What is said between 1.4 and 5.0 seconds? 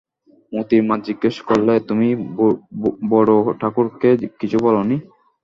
করলে, তুমি বড়োঠাকুরকে কিছু বল নি?